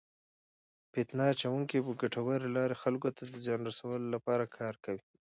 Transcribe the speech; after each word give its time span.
فتنه 0.91 1.23
اچونکي 1.33 1.77
په 1.85 1.91
ګټورې 2.01 2.47
لارې 2.57 2.75
خلکو 2.83 3.09
ته 3.17 3.23
د 3.31 3.33
زیان 3.45 3.61
رسولو 3.69 4.07
لپاره 4.15 4.51
کار 4.57 4.73
کوي. 4.85 5.01